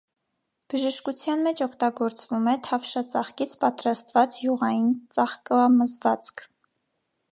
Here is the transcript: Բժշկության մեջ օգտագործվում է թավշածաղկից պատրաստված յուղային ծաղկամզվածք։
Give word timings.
Բժշկության 0.73 1.43
մեջ 1.47 1.61
օգտագործվում 1.65 2.49
է 2.53 2.57
թավշածաղկից 2.69 3.53
պատրաստված 3.65 4.39
յուղային 4.47 4.89
ծաղկամզվածք։ 5.19 6.47